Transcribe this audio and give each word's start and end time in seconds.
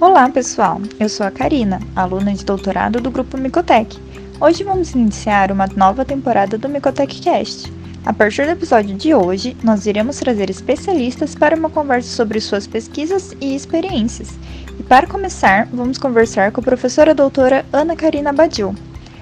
Olá, 0.00 0.30
pessoal! 0.30 0.80
Eu 0.98 1.10
sou 1.10 1.26
a 1.26 1.30
Karina, 1.30 1.78
aluna 1.94 2.32
de 2.32 2.42
doutorado 2.42 3.02
do 3.02 3.10
grupo 3.10 3.36
Micotec. 3.36 3.98
Hoje 4.40 4.64
vamos 4.64 4.92
iniciar 4.92 5.52
uma 5.52 5.66
nova 5.76 6.06
temporada 6.06 6.56
do 6.56 6.70
Micotec 6.70 7.20
Cast. 7.20 7.70
A 8.06 8.10
partir 8.14 8.46
do 8.46 8.52
episódio 8.52 8.96
de 8.96 9.14
hoje, 9.14 9.54
nós 9.62 9.84
iremos 9.84 10.16
trazer 10.16 10.48
especialistas 10.48 11.34
para 11.34 11.54
uma 11.54 11.68
conversa 11.68 12.08
sobre 12.08 12.40
suas 12.40 12.66
pesquisas 12.66 13.36
e 13.42 13.54
experiências. 13.54 14.30
E 14.78 14.82
para 14.82 15.06
começar, 15.06 15.68
vamos 15.70 15.98
conversar 15.98 16.50
com 16.50 16.62
a 16.62 16.64
professora 16.64 17.14
doutora 17.14 17.66
Ana 17.70 17.94
Karina 17.94 18.32
Badil. 18.32 18.74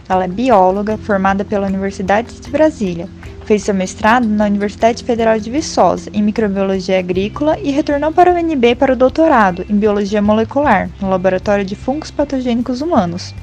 Ela 0.09 0.27
é 0.27 0.29
bióloga, 0.29 0.97
formada 0.97 1.45
pela 1.45 1.67
Universidade 1.67 2.41
de 2.41 2.51
Brasília. 2.53 3.09
Fez 3.49 3.63
seu 3.63 3.73
mestrado 3.73 4.29
na 4.29 4.45
Universidade 4.45 5.03
Federal 5.03 5.41
de 5.41 5.51
Viçosa 5.51 6.11
em 6.13 6.23
microbiologia 6.23 6.99
agrícola 6.99 7.59
e 7.59 7.71
retornou 7.71 8.13
para 8.13 8.31
o 8.31 8.35
UNB 8.35 8.75
para 8.75 8.93
o 8.93 8.97
doutorado 8.97 9.65
em 9.71 9.77
biologia 9.79 10.21
molecular 10.21 10.91
no 11.01 11.09
Laboratório 11.09 11.65
de 11.65 11.75
Fungos 11.75 12.11
Patogênicos 12.11 12.83
Humanos. 12.83 13.35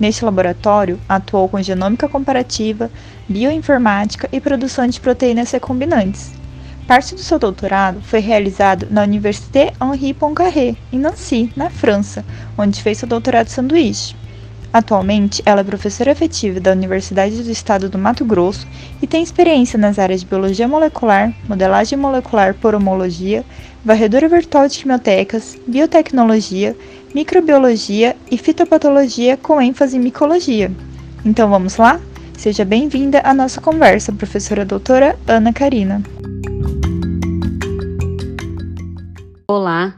Neste 0.00 0.24
laboratório, 0.24 0.98
atuou 1.08 1.48
com 1.48 1.62
genômica 1.62 2.08
comparativa, 2.08 2.90
bioinformática 3.28 4.28
e 4.32 4.40
produção 4.40 4.88
de 4.88 5.00
proteínas 5.00 5.52
recombinantes. 5.52 6.32
Parte 6.88 7.14
do 7.14 7.20
seu 7.20 7.38
doutorado 7.38 8.02
foi 8.02 8.18
realizado 8.18 8.88
na 8.90 9.04
Université 9.04 9.72
Henri 9.80 10.12
Poincaré, 10.14 10.74
em 10.92 10.98
Nancy, 10.98 11.48
na 11.54 11.70
França, 11.70 12.24
onde 12.58 12.82
fez 12.82 12.98
seu 12.98 13.06
doutorado 13.06 13.46
sanduíche. 13.46 14.16
Atualmente, 14.74 15.40
ela 15.46 15.60
é 15.60 15.64
professora 15.64 16.10
efetiva 16.10 16.58
da 16.58 16.72
Universidade 16.72 17.44
do 17.44 17.48
Estado 17.48 17.88
do 17.88 17.96
Mato 17.96 18.24
Grosso 18.24 18.66
e 19.00 19.06
tem 19.06 19.22
experiência 19.22 19.78
nas 19.78 20.00
áreas 20.00 20.22
de 20.22 20.26
biologia 20.26 20.66
molecular, 20.66 21.32
modelagem 21.48 21.96
molecular 21.96 22.54
por 22.54 22.74
homologia, 22.74 23.44
varredura 23.84 24.28
virtual 24.28 24.66
de 24.66 24.76
quimiotecas, 24.76 25.56
biotecnologia, 25.64 26.76
microbiologia 27.14 28.16
e 28.28 28.36
fitopatologia 28.36 29.36
com 29.36 29.62
ênfase 29.62 29.96
em 29.96 30.00
micologia. 30.00 30.72
Então 31.24 31.48
vamos 31.48 31.76
lá? 31.76 32.00
Seja 32.36 32.64
bem-vinda 32.64 33.20
à 33.22 33.32
nossa 33.32 33.60
conversa, 33.60 34.12
professora 34.12 34.64
doutora 34.64 35.16
Ana 35.28 35.52
Karina. 35.52 36.02
Olá, 39.46 39.94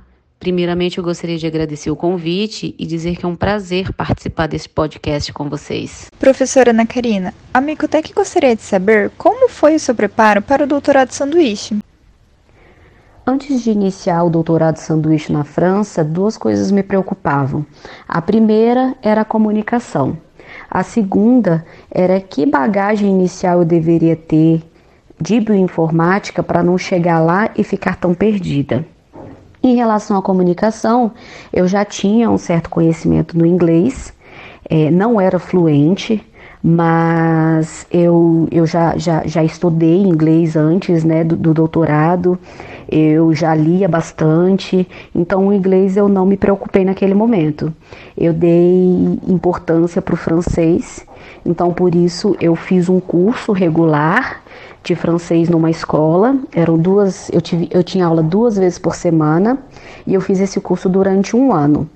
primeiramente 0.47 0.99
eu 0.99 1.03
gostaria 1.03 1.37
de 1.37 1.45
agradecer 1.45 1.91
o 1.91 1.97
convite 1.97 2.73
e 2.79 2.87
dizer 2.87 3.17
que 3.17 3.27
é 3.27 3.29
um 3.29 3.35
prazer 3.35 3.93
participar 3.93 4.47
desse 4.47 4.69
podcast 4.69 5.33
com 5.33 5.49
vocês. 5.49 6.09
Professora 6.21 6.71
Ana 6.71 6.87
Karina, 6.87 7.35
a 7.53 7.61
Micotec 7.61 8.13
gostaria 8.15 8.55
de 8.55 8.63
saber 8.63 9.11
como 9.19 9.49
foi 9.49 9.75
o 9.75 9.81
seu 9.81 9.93
preparo 9.93 10.41
para 10.41 10.63
o 10.63 10.67
doutorado 10.69 11.11
sanduíche. 11.11 11.77
Antes 13.27 13.65
de 13.65 13.73
iniciar 13.73 14.23
o 14.23 14.31
doutorado 14.31 14.77
sanduíche 14.77 15.33
na 15.33 15.43
França, 15.43 16.05
duas 16.05 16.39
coisas 16.39 16.71
me 16.71 16.85
preocupavam. 16.85 17.67
A 18.07 18.23
primeira 18.23 18.95
era 19.03 19.23
a 19.23 19.25
comunicação. 19.25 20.17
A 20.71 20.85
segunda 20.85 21.67
era 21.91 22.21
que 22.21 22.47
bagagem 22.47 23.11
inicial 23.11 23.59
eu 23.59 23.65
deveria 23.65 24.15
ter 24.15 24.63
de 25.21 25.41
bioinformática 25.41 26.41
para 26.41 26.63
não 26.63 26.79
chegar 26.79 27.19
lá 27.19 27.51
e 27.57 27.65
ficar 27.65 27.97
tão 27.97 28.15
perdida. 28.15 28.87
Em 29.67 29.75
relação 29.75 30.17
à 30.17 30.23
comunicação, 30.23 31.11
eu 31.53 31.67
já 31.67 31.85
tinha 31.85 32.31
um 32.31 32.39
certo 32.39 32.71
conhecimento 32.71 33.37
no 33.37 33.45
inglês, 33.45 34.15
é, 34.71 34.93
não 34.93 35.21
era 35.21 35.41
fluente, 35.41 36.25
mas 36.69 37.87
eu, 37.93 38.49
eu 38.51 38.67
já, 38.67 38.99
já, 38.99 39.25
já 39.25 39.45
estudei 39.45 40.03
inglês 40.03 40.57
antes 40.57 41.05
né, 41.05 41.23
do, 41.23 41.37
do, 41.37 41.55
doutorado, 41.55 42.37
eu 42.91 43.33
já 43.33 43.55
lia 43.55 43.87
bastante, 43.87 44.85
então 45.15 45.47
o 45.47 45.53
inglês 45.53 45.97
eu 45.97 46.09
não 46.09 46.27
me 46.27 46.37
preocupei 46.37 46.85
naquele 46.85 47.15
momento. 47.15 47.73
Eu 48.19 48.33
dei 48.33 49.21
importância 49.29 50.03
para 50.03 50.15
o 50.15 50.17
francês, 50.17 51.07
então 51.45 51.73
por 51.73 51.95
isso 51.95 52.37
eu 52.41 52.57
fiz 52.57 52.89
um 52.89 52.99
curso 52.99 53.53
regular 53.53 54.43
de 54.83 54.97
francês 54.97 55.49
numa 55.49 55.71
escola. 55.71 56.37
Eram 56.53 56.77
duas, 56.77 57.31
eu, 57.33 57.41
tive, 57.41 57.69
eu 57.71 57.85
tinha 57.85 58.07
aula 58.07 58.25
duas 58.25 58.57
vezes 58.57 58.77
por 58.77 58.97
semana 58.97 59.57
e 60.05 60.15
eu 60.15 60.21
fiz 60.21 60.41
esse 60.41 60.61
curso 60.61 60.89
durante 60.89 61.37
um 61.37 61.53
ano. 61.53 61.89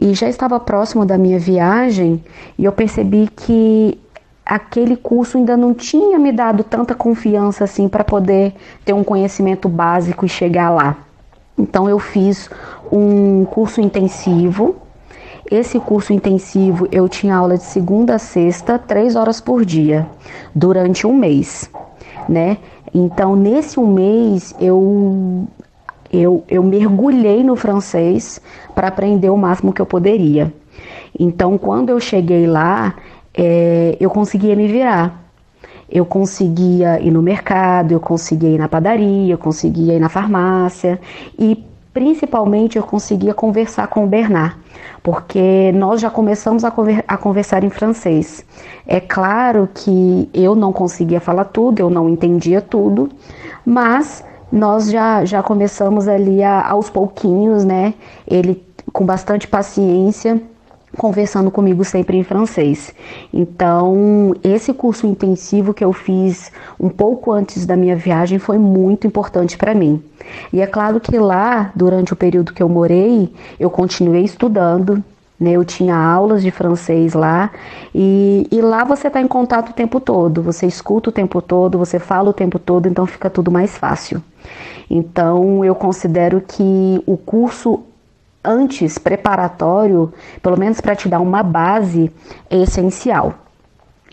E 0.00 0.12
já 0.12 0.28
estava 0.28 0.58
próximo 0.58 1.04
da 1.04 1.16
minha 1.16 1.38
viagem 1.38 2.22
e 2.56 2.64
eu 2.64 2.72
percebi 2.72 3.28
que 3.36 3.98
aquele 4.48 4.96
curso 4.96 5.36
ainda 5.36 5.58
não 5.58 5.74
tinha 5.74 6.18
me 6.18 6.32
dado 6.32 6.64
tanta 6.64 6.94
confiança 6.94 7.64
assim 7.64 7.86
para 7.86 8.02
poder 8.02 8.54
ter 8.82 8.94
um 8.94 9.04
conhecimento 9.04 9.68
básico 9.68 10.24
e 10.24 10.28
chegar 10.28 10.70
lá. 10.70 10.96
Então 11.58 11.86
eu 11.86 11.98
fiz 11.98 12.48
um 12.90 13.44
curso 13.44 13.78
intensivo. 13.82 14.76
Esse 15.50 15.78
curso 15.78 16.14
intensivo 16.14 16.88
eu 16.90 17.08
tinha 17.08 17.36
aula 17.36 17.58
de 17.58 17.64
segunda 17.64 18.14
a 18.14 18.18
sexta, 18.18 18.78
três 18.78 19.14
horas 19.16 19.40
por 19.40 19.64
dia, 19.64 20.06
durante 20.54 21.06
um 21.06 21.12
mês, 21.12 21.70
né? 22.26 22.56
Então 22.94 23.36
nesse 23.36 23.78
um 23.78 23.86
mês 23.86 24.54
eu 24.58 25.46
eu, 26.10 26.42
eu 26.48 26.62
mergulhei 26.62 27.44
no 27.44 27.54
francês 27.54 28.40
para 28.74 28.88
aprender 28.88 29.28
o 29.28 29.36
máximo 29.36 29.74
que 29.74 29.82
eu 29.82 29.86
poderia. 29.86 30.52
Então 31.18 31.58
quando 31.58 31.90
eu 31.90 32.00
cheguei 32.00 32.46
lá 32.46 32.94
é, 33.38 33.96
eu 34.00 34.10
conseguia 34.10 34.56
me 34.56 34.66
virar. 34.66 35.24
Eu 35.88 36.04
conseguia 36.04 37.00
ir 37.00 37.10
no 37.10 37.22
mercado, 37.22 37.92
eu 37.92 38.00
conseguia 38.00 38.50
ir 38.50 38.58
na 38.58 38.68
padaria, 38.68 39.32
eu 39.32 39.38
conseguia 39.38 39.94
ir 39.94 40.00
na 40.00 40.10
farmácia 40.10 41.00
e 41.38 41.64
principalmente 41.94 42.76
eu 42.76 42.82
conseguia 42.82 43.32
conversar 43.32 43.86
com 43.86 44.04
o 44.04 44.06
Bernard, 44.06 44.54
porque 45.02 45.72
nós 45.72 46.00
já 46.00 46.10
começamos 46.10 46.62
a, 46.62 46.70
conver 46.70 47.02
a, 47.08 47.16
conversar 47.16 47.64
em 47.64 47.70
francês. 47.70 48.44
É 48.86 49.00
claro 49.00 49.66
que 49.72 50.28
eu 50.34 50.54
não 50.54 50.72
conseguia 50.72 51.20
falar 51.20 51.44
tudo, 51.44 51.80
eu 51.80 51.88
não 51.88 52.08
entendia 52.08 52.60
tudo, 52.60 53.08
mas 53.64 54.22
nós 54.52 54.90
já, 54.90 55.24
já 55.24 55.42
começamos 55.42 56.06
ali 56.06 56.42
a, 56.42 56.68
aos 56.68 56.90
pouquinhos, 56.90 57.64
né? 57.64 57.94
Ele 58.26 58.62
com 58.92 59.06
bastante 59.06 59.48
paciência 59.48 60.40
conversando 60.98 61.50
comigo 61.50 61.84
sempre 61.84 62.18
em 62.18 62.24
francês. 62.24 62.92
Então, 63.32 64.34
esse 64.42 64.74
curso 64.74 65.06
intensivo 65.06 65.72
que 65.72 65.84
eu 65.84 65.92
fiz 65.92 66.52
um 66.78 66.90
pouco 66.90 67.32
antes 67.32 67.64
da 67.64 67.76
minha 67.76 67.96
viagem 67.96 68.38
foi 68.38 68.58
muito 68.58 69.06
importante 69.06 69.56
para 69.56 69.74
mim. 69.74 70.02
E 70.52 70.60
é 70.60 70.66
claro 70.66 71.00
que 71.00 71.16
lá, 71.16 71.70
durante 71.74 72.12
o 72.12 72.16
período 72.16 72.52
que 72.52 72.62
eu 72.62 72.68
morei, 72.68 73.32
eu 73.58 73.70
continuei 73.70 74.24
estudando. 74.24 75.02
Né, 75.40 75.52
eu 75.52 75.64
tinha 75.64 75.94
aulas 75.94 76.42
de 76.42 76.50
francês 76.50 77.14
lá 77.14 77.52
e, 77.94 78.48
e 78.50 78.60
lá 78.60 78.82
você 78.82 79.06
está 79.06 79.20
em 79.20 79.28
contato 79.28 79.70
o 79.70 79.72
tempo 79.72 80.00
todo, 80.00 80.42
você 80.42 80.66
escuta 80.66 81.10
o 81.10 81.12
tempo 81.12 81.40
todo, 81.40 81.78
você 81.78 82.00
fala 82.00 82.30
o 82.30 82.32
tempo 82.32 82.58
todo, 82.58 82.88
então 82.88 83.06
fica 83.06 83.30
tudo 83.30 83.48
mais 83.48 83.78
fácil. 83.78 84.20
Então 84.90 85.64
eu 85.64 85.76
considero 85.76 86.40
que 86.40 87.00
o 87.06 87.16
curso 87.16 87.84
antes 88.44 88.98
preparatório, 88.98 90.12
pelo 90.42 90.58
menos 90.58 90.80
para 90.80 90.94
te 90.94 91.08
dar 91.08 91.20
uma 91.20 91.42
base, 91.42 92.10
é 92.48 92.62
essencial. 92.62 93.34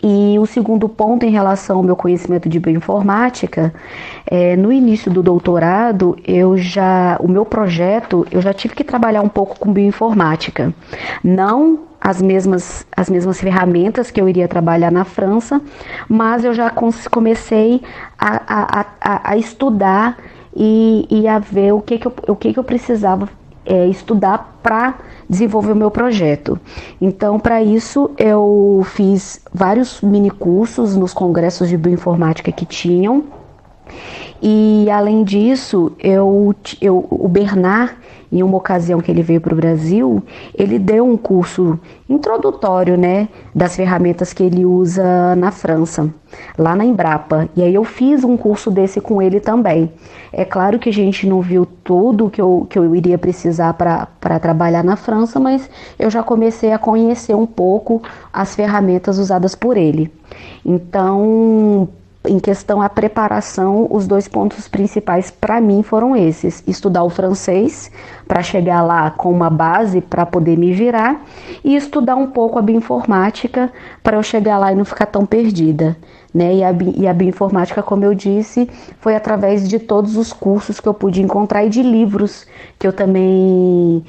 E 0.02 0.38
o 0.38 0.44
segundo 0.44 0.88
ponto 0.88 1.24
em 1.24 1.30
relação 1.30 1.78
ao 1.78 1.82
meu 1.82 1.96
conhecimento 1.96 2.48
de 2.48 2.60
bioinformática, 2.60 3.72
é, 4.26 4.54
no 4.54 4.70
início 4.70 5.10
do 5.10 5.22
doutorado, 5.22 6.16
eu 6.24 6.56
já, 6.56 7.16
o 7.18 7.26
meu 7.26 7.46
projeto, 7.46 8.26
eu 8.30 8.42
já 8.42 8.52
tive 8.52 8.74
que 8.74 8.84
trabalhar 8.84 9.22
um 9.22 9.28
pouco 9.28 9.58
com 9.58 9.72
bioinformática. 9.72 10.72
Não 11.24 11.80
as 11.98 12.20
mesmas, 12.20 12.86
as 12.94 13.08
mesmas 13.08 13.40
ferramentas 13.40 14.10
que 14.10 14.20
eu 14.20 14.28
iria 14.28 14.46
trabalhar 14.46 14.92
na 14.92 15.04
França, 15.04 15.60
mas 16.08 16.44
eu 16.44 16.52
já 16.52 16.70
comecei 17.10 17.82
a, 18.18 18.42
a, 18.46 18.86
a, 19.00 19.30
a 19.30 19.36
estudar 19.36 20.18
e, 20.54 21.06
e, 21.10 21.26
a 21.26 21.38
ver 21.38 21.72
o 21.72 21.80
que, 21.80 21.98
que, 21.98 22.06
eu, 22.06 22.14
o 22.28 22.36
que, 22.36 22.52
que 22.52 22.58
eu 22.58 22.64
precisava 22.64 23.28
é, 23.66 23.86
estudar 23.86 24.58
para 24.62 24.94
desenvolver 25.28 25.72
o 25.72 25.76
meu 25.76 25.90
projeto. 25.90 26.58
Então, 27.00 27.38
para 27.38 27.62
isso, 27.62 28.10
eu 28.16 28.82
fiz 28.84 29.40
vários 29.52 30.00
mini 30.00 30.30
cursos 30.30 30.96
nos 30.96 31.12
congressos 31.12 31.68
de 31.68 31.76
bioinformática 31.76 32.52
que 32.52 32.64
tinham. 32.64 33.24
E 34.42 34.88
além 34.90 35.24
disso, 35.24 35.92
eu, 35.98 36.54
eu, 36.80 37.06
o 37.10 37.28
Bernard 37.28 37.94
em 38.30 38.42
uma 38.42 38.56
ocasião 38.56 39.00
que 39.00 39.10
ele 39.10 39.22
veio 39.22 39.40
para 39.40 39.52
o 39.52 39.56
Brasil, 39.56 40.22
ele 40.54 40.78
deu 40.78 41.06
um 41.06 41.16
curso 41.16 41.78
introdutório, 42.08 42.96
né, 42.96 43.28
das 43.54 43.76
ferramentas 43.76 44.32
que 44.32 44.42
ele 44.42 44.64
usa 44.64 45.34
na 45.36 45.50
França, 45.50 46.12
lá 46.58 46.74
na 46.74 46.84
Embrapa. 46.84 47.48
E 47.56 47.62
aí 47.62 47.74
eu 47.74 47.84
fiz 47.84 48.24
um 48.24 48.36
curso 48.36 48.70
desse 48.70 49.00
com 49.00 49.22
ele 49.22 49.40
também. 49.40 49.90
É 50.32 50.44
claro 50.44 50.78
que 50.78 50.88
a 50.88 50.92
gente 50.92 51.26
não 51.26 51.40
viu 51.40 51.66
tudo 51.84 52.30
que 52.30 52.40
eu, 52.40 52.66
que 52.68 52.78
eu 52.78 52.94
iria 52.94 53.16
precisar 53.16 53.74
para 53.74 54.38
trabalhar 54.40 54.82
na 54.82 54.96
França, 54.96 55.38
mas 55.38 55.70
eu 55.98 56.10
já 56.10 56.22
comecei 56.22 56.72
a 56.72 56.78
conhecer 56.78 57.34
um 57.34 57.46
pouco 57.46 58.02
as 58.32 58.54
ferramentas 58.54 59.18
usadas 59.18 59.54
por 59.54 59.76
ele. 59.76 60.12
Então, 60.64 61.88
em 62.26 62.38
questão 62.38 62.80
à 62.82 62.88
preparação, 62.88 63.86
os 63.90 64.06
dois 64.06 64.28
pontos 64.28 64.68
principais 64.68 65.30
para 65.30 65.60
mim 65.60 65.82
foram 65.82 66.16
esses: 66.16 66.62
estudar 66.66 67.04
o 67.04 67.10
francês 67.10 67.90
para 68.26 68.42
chegar 68.42 68.82
lá 68.82 69.10
com 69.10 69.30
uma 69.30 69.50
base 69.50 70.00
para 70.00 70.26
poder 70.26 70.56
me 70.56 70.72
virar 70.72 71.24
e 71.64 71.76
estudar 71.76 72.16
um 72.16 72.26
pouco 72.26 72.58
a 72.58 72.62
bioinformática 72.62 73.72
para 74.02 74.16
eu 74.16 74.22
chegar 74.22 74.58
lá 74.58 74.72
e 74.72 74.74
não 74.74 74.84
ficar 74.84 75.06
tão 75.06 75.24
perdida. 75.24 75.96
Né? 76.34 76.56
E, 76.56 76.64
a, 76.64 76.74
e 76.96 77.08
a 77.08 77.14
bioinformática, 77.14 77.82
como 77.82 78.04
eu 78.04 78.14
disse, 78.14 78.68
foi 79.00 79.16
através 79.16 79.66
de 79.66 79.78
todos 79.78 80.16
os 80.16 80.32
cursos 80.32 80.80
que 80.80 80.86
eu 80.86 80.92
pude 80.92 81.22
encontrar 81.22 81.64
e 81.64 81.70
de 81.70 81.82
livros 81.82 82.46
que 82.78 82.86
eu 82.86 82.92
também 82.92 84.04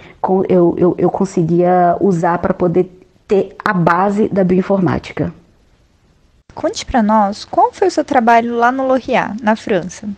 eu, 0.50 0.75
eu, 0.78 0.96
eu 0.98 1.10
conseguia 1.10 1.96
usar 2.02 2.38
para 2.40 2.54
poder 2.54 2.92
ter 3.28 3.56
a 3.63 3.74
base 3.74 4.28
da 4.28 4.44
bioinformática. 4.44 5.34
Conte 6.57 6.83
para 6.88 7.04
nós 7.04 7.45
qual 7.45 7.71
foi 7.71 7.88
o 7.88 7.92
seu 7.92 8.04
trabalho 8.04 8.56
lá 8.56 8.71
no 8.71 8.88
Loriat, 8.88 9.36
na 9.44 9.56
França. 9.56 10.09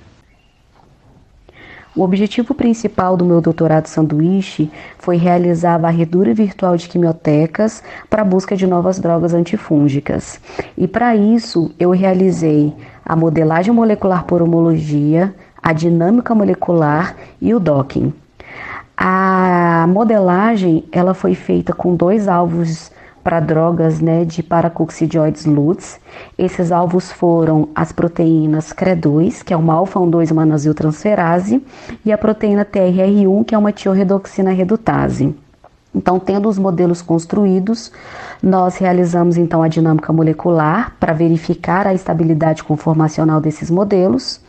O 1.94 2.01
objetivo 2.01 2.53
principal 2.53 3.18
do 3.18 3.25
meu 3.25 3.41
doutorado 3.41 3.88
sanduíche 3.88 4.71
foi 4.97 5.18
realizar 5.18 5.75
a 5.75 5.77
varredura 5.80 6.33
virtual 6.33 6.77
de 6.77 6.88
quimiotecas 6.88 7.83
para 8.09 8.21
a 8.21 8.25
busca 8.25 8.56
de 8.56 8.65
novas 8.65 9.00
drogas 9.00 9.33
antifúngicas. 9.33 10.39
E 10.77 10.88
para 10.88 11.13
isso, 11.13 11.75
eu 11.77 11.91
realizei 11.91 12.74
a 13.06 13.18
modelagem 13.18 13.74
molecular 13.74 14.24
por 14.24 14.42
homologia, 14.42 15.35
a 15.62 15.74
dinâmica 15.74 16.33
molecular 16.33 17.18
e 17.42 17.53
o 17.53 17.59
docking. 17.59 18.13
A 18.95 19.85
modelagem 19.89 20.85
ela 20.89 21.13
foi 21.13 21.35
feita 21.35 21.74
com 21.74 21.94
dois 21.94 22.30
alvos 22.30 22.89
para 23.24 23.39
drogas 23.39 24.00
né, 24.00 24.25
de 24.25 24.42
paracoxidioides 24.42 25.45
LUTs. 25.45 26.00
Esses 26.38 26.71
alvos 26.71 27.12
foram 27.12 27.69
as 27.75 27.92
proteínas 27.92 28.74
CRE2, 28.74 29.44
que 29.44 29.54
é 29.54 29.57
uma 29.57 29.74
alfa-1,2 29.74 30.33
manaziltransferase, 30.33 31.63
e 32.06 32.12
a 32.12 32.18
proteína 32.18 32.66
TRR1, 32.66 33.45
que 33.45 33.56
é 33.56 33.57
uma 33.57 33.71
tiorredoxina 33.71 34.51
redutase. 34.51 35.36
Então, 35.94 36.19
tendo 36.19 36.48
os 36.48 36.57
modelos 36.57 37.01
construídos, 37.01 37.92
nós 38.42 38.77
realizamos 38.77 39.38
então 39.38 39.63
a 39.63 39.68
dinâmica 39.68 40.13
molecular 40.13 40.95
para 41.00 41.13
verificar 41.13 41.88
a 41.88 41.94
estabilidade 41.94 42.63
conformacional 42.63 43.42
desses 43.42 43.71
modelos. 43.71 44.39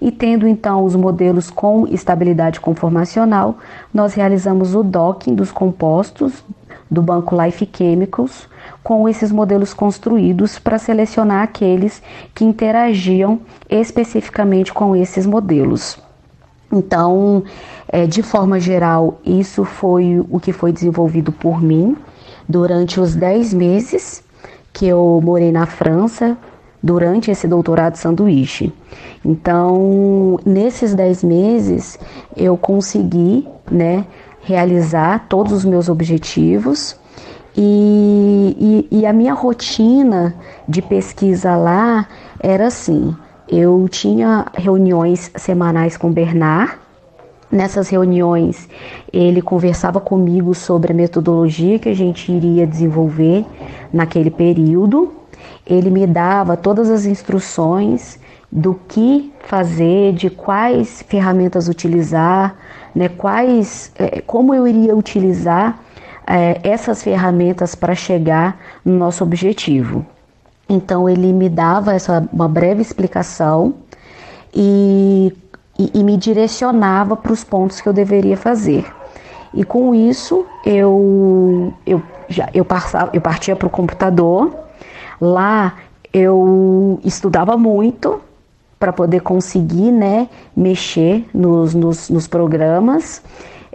E 0.00 0.10
tendo 0.10 0.46
então 0.46 0.84
os 0.84 0.96
modelos 0.96 1.48
com 1.48 1.86
estabilidade 1.86 2.60
conformacional, 2.60 3.58
nós 3.94 4.14
realizamos 4.14 4.74
o 4.74 4.82
docking 4.82 5.34
dos 5.34 5.52
compostos 5.52 6.44
do 6.92 7.00
banco 7.00 7.34
Life 7.42 7.66
Chemicals 7.74 8.46
com 8.82 9.08
esses 9.08 9.32
modelos 9.32 9.72
construídos 9.72 10.58
para 10.58 10.78
selecionar 10.78 11.42
aqueles 11.42 12.02
que 12.34 12.44
interagiam 12.44 13.40
especificamente 13.70 14.74
com 14.74 14.94
esses 14.94 15.24
modelos. 15.24 15.98
Então, 16.70 17.44
é, 17.88 18.06
de 18.06 18.22
forma 18.22 18.60
geral, 18.60 19.18
isso 19.24 19.64
foi 19.64 20.22
o 20.30 20.38
que 20.38 20.52
foi 20.52 20.70
desenvolvido 20.70 21.32
por 21.32 21.62
mim 21.62 21.96
durante 22.46 23.00
os 23.00 23.14
10 23.14 23.54
meses 23.54 24.22
que 24.70 24.86
eu 24.86 25.20
morei 25.22 25.50
na 25.50 25.64
França, 25.64 26.36
durante 26.82 27.30
esse 27.30 27.46
doutorado 27.46 27.96
sanduíche. 27.96 28.72
Então, 29.24 30.38
nesses 30.44 30.94
10 30.94 31.24
meses, 31.24 31.98
eu 32.36 32.56
consegui, 32.56 33.46
né, 33.70 34.04
realizar 34.42 35.26
todos 35.28 35.52
os 35.52 35.64
meus 35.64 35.88
objetivos 35.88 37.00
e, 37.56 38.88
e, 38.90 38.98
e, 39.00 39.06
a 39.06 39.12
minha 39.12 39.34
rotina 39.34 40.34
de 40.66 40.80
pesquisa 40.80 41.54
lá 41.54 42.08
era 42.40 42.66
assim: 42.66 43.14
eu 43.48 43.86
tinha 43.90 44.46
reuniões 44.54 45.30
semanais 45.36 45.96
com 45.96 46.08
o 46.08 46.12
Bernard. 46.12 46.80
Nessas 47.50 47.90
reuniões, 47.90 48.66
ele 49.12 49.42
conversava 49.42 50.00
comigo 50.00 50.54
sobre 50.54 50.92
a 50.92 50.94
metodologia 50.94 51.78
que 51.78 51.90
a 51.90 51.94
gente 51.94 52.32
iria 52.32 52.66
desenvolver 52.66 53.44
naquele 53.92 54.30
período. 54.30 55.12
Ele 55.66 55.90
me 55.90 56.06
dava 56.06 56.56
todas 56.56 56.88
as 56.88 57.04
instruções 57.04 58.18
do 58.52 58.78
que 58.86 59.32
fazer, 59.46 60.12
de 60.12 60.28
quais 60.28 61.02
ferramentas 61.08 61.68
utilizar, 61.68 62.54
né, 62.94 63.08
quais, 63.08 63.90
é, 63.96 64.20
como 64.20 64.54
eu 64.54 64.68
iria 64.68 64.94
utilizar 64.94 65.80
é, 66.26 66.60
essas 66.62 67.02
ferramentas 67.02 67.74
para 67.74 67.94
chegar 67.94 68.58
no 68.84 68.94
nosso 68.98 69.24
objetivo. 69.24 70.04
Então 70.68 71.08
ele 71.08 71.32
me 71.32 71.48
dava 71.48 71.94
essa 71.94 72.28
uma 72.30 72.46
breve 72.46 72.82
explicação 72.82 73.74
e, 74.54 75.34
e, 75.78 75.90
e 75.94 76.04
me 76.04 76.18
direcionava 76.18 77.16
para 77.16 77.32
os 77.32 77.42
pontos 77.42 77.80
que 77.80 77.88
eu 77.88 77.92
deveria 77.92 78.36
fazer. 78.36 78.84
E 79.54 79.64
com 79.64 79.94
isso 79.94 80.46
eu 80.64 81.72
eu 81.86 82.02
já 82.28 82.48
eu 82.54 82.64
passava, 82.64 83.10
eu 83.14 83.20
partia 83.20 83.56
para 83.56 83.66
o 83.66 83.70
computador. 83.70 84.54
Lá 85.20 85.74
eu 86.12 87.00
estudava 87.04 87.56
muito 87.56 88.20
para 88.82 88.92
poder 88.92 89.20
conseguir 89.20 89.92
né, 89.92 90.28
mexer 90.56 91.24
nos, 91.32 91.72
nos, 91.72 92.10
nos 92.10 92.26
programas. 92.26 93.22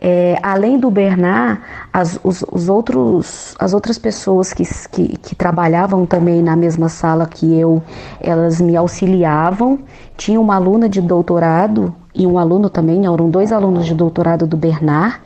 É, 0.01 0.37
além 0.43 0.77
do 0.77 0.91
Bernard, 0.91 1.61
as, 1.93 2.19
os, 2.25 2.43
os, 2.51 2.67
outros, 2.67 3.55
as 3.57 3.73
outras 3.73 3.97
pessoas 3.97 4.51
que, 4.51 4.65
que, 4.91 5.17
que, 5.17 5.33
trabalhavam 5.33 6.05
também 6.05 6.43
na 6.43 6.57
mesma 6.57 6.89
sala 6.89 7.25
que 7.25 7.57
eu, 7.57 7.81
elas 8.19 8.59
me 8.59 8.75
auxiliavam. 8.75 9.79
Tinha 10.17 10.41
uma 10.41 10.55
aluna 10.55 10.89
de 10.89 11.01
doutorado 11.01 11.95
e 12.13 12.27
um 12.27 12.37
aluno 12.37 12.69
também, 12.69 13.05
eram 13.05 13.29
dois 13.29 13.53
alunos 13.53 13.85
de 13.85 13.95
doutorado 13.95 14.45
do 14.45 14.57
Bernard, 14.57 15.21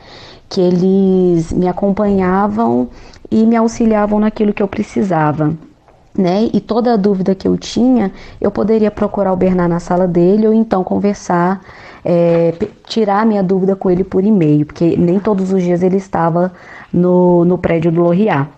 que 0.48 0.60
eles 0.60 1.52
me 1.52 1.66
acompanhavam 1.66 2.88
e 3.28 3.44
me 3.44 3.56
auxiliavam 3.56 4.20
naquilo 4.20 4.52
que 4.52 4.62
eu 4.62 4.68
precisava 4.68 5.52
né? 6.16 6.48
E 6.52 6.60
toda 6.60 6.92
a 6.94 6.96
dúvida 6.96 7.34
que 7.34 7.48
eu 7.48 7.56
tinha, 7.56 8.12
eu 8.40 8.50
poderia 8.50 8.90
procurar 8.90 9.32
o 9.32 9.36
Bernard 9.36 9.70
na 9.70 9.80
sala 9.80 10.06
dele 10.06 10.46
ou 10.46 10.52
então 10.52 10.84
conversar, 10.84 11.62
é, 12.04 12.54
tirar 12.86 13.24
minha 13.24 13.42
dúvida 13.42 13.74
com 13.74 13.90
ele 13.90 14.04
por 14.04 14.22
e-mail, 14.22 14.66
porque 14.66 14.96
nem 14.96 15.18
todos 15.18 15.52
os 15.52 15.62
dias 15.62 15.82
ele 15.82 15.96
estava 15.96 16.52
no, 16.92 17.44
no 17.44 17.56
prédio 17.56 17.90
do 17.90 18.02
Loriat. 18.02 18.48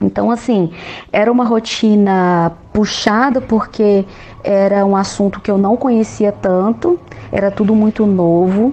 Então, 0.00 0.30
assim, 0.30 0.70
era 1.12 1.30
uma 1.30 1.44
rotina 1.44 2.52
puxada 2.72 3.40
porque 3.40 4.04
era 4.44 4.86
um 4.86 4.96
assunto 4.96 5.40
que 5.40 5.50
eu 5.50 5.58
não 5.58 5.76
conhecia 5.76 6.30
tanto, 6.30 6.98
era 7.32 7.50
tudo 7.50 7.74
muito 7.74 8.06
novo, 8.06 8.72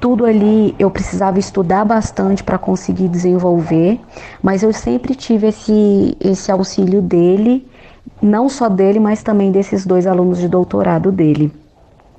tudo 0.00 0.24
ali 0.24 0.74
eu 0.78 0.90
precisava 0.90 1.38
estudar 1.38 1.84
bastante 1.84 2.42
para 2.42 2.56
conseguir 2.56 3.06
desenvolver, 3.06 4.00
mas 4.42 4.62
eu 4.62 4.72
sempre 4.72 5.14
tive 5.14 5.48
esse, 5.48 6.16
esse 6.18 6.50
auxílio 6.50 7.02
dele, 7.02 7.68
não 8.20 8.48
só 8.48 8.68
dele, 8.68 8.98
mas 8.98 9.22
também 9.22 9.52
desses 9.52 9.84
dois 9.84 10.06
alunos 10.06 10.38
de 10.38 10.48
doutorado 10.48 11.12
dele. 11.12 11.52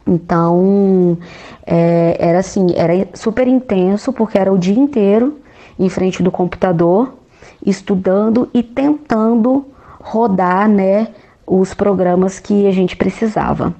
Então, 0.05 1.17
é, 1.65 2.15
era 2.19 2.39
assim, 2.39 2.67
era 2.75 3.07
super 3.13 3.47
intenso, 3.47 4.13
porque 4.13 4.37
era 4.37 4.53
o 4.53 4.57
dia 4.57 4.77
inteiro 4.77 5.39
em 5.79 5.89
frente 5.89 6.21
do 6.21 6.31
computador, 6.31 7.13
estudando 7.65 8.47
e 8.53 8.61
tentando 8.61 9.65
rodar, 9.99 10.67
né, 10.67 11.07
os 11.45 11.73
programas 11.73 12.39
que 12.39 12.67
a 12.67 12.71
gente 12.71 12.95
precisava. 12.95 13.73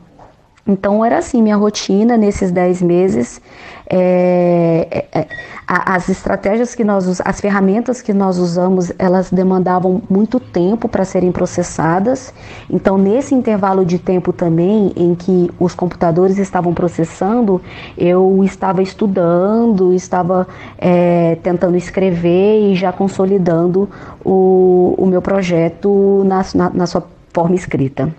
Então 0.65 1.03
era 1.03 1.17
assim 1.17 1.41
minha 1.41 1.55
rotina 1.55 2.17
nesses 2.17 2.51
10 2.51 2.81
meses. 2.81 3.41
É, 3.89 5.07
é, 5.11 5.19
é 5.19 5.27
as 5.67 6.09
estratégias 6.09 6.75
que 6.75 6.83
nós, 6.83 7.21
as 7.23 7.39
ferramentas 7.39 8.01
que 8.01 8.13
nós 8.13 8.37
usamos, 8.37 8.91
elas 8.99 9.31
demandavam 9.31 10.01
muito 10.09 10.39
tempo 10.39 10.89
para 10.89 11.05
serem 11.05 11.31
processadas. 11.31 12.33
Então 12.69 12.97
nesse 12.97 13.33
intervalo 13.33 13.85
de 13.85 13.97
tempo 13.97 14.33
também 14.33 14.91
em 14.95 15.15
que 15.15 15.49
os 15.59 15.73
computadores 15.73 16.37
estavam 16.37 16.73
processando, 16.73 17.61
eu 17.97 18.43
estava 18.43 18.81
estudando, 18.81 19.93
estava 19.93 20.47
é, 20.77 21.37
tentando 21.41 21.77
escrever 21.77 22.71
e 22.71 22.75
já 22.75 22.91
consolidando 22.91 23.89
o, 24.25 24.93
o 24.97 25.05
meu 25.05 25.21
projeto 25.21 26.23
na, 26.25 26.45
na, 26.53 26.69
na 26.69 26.87
sua 26.87 27.03
forma 27.33 27.55
escrita. 27.55 28.13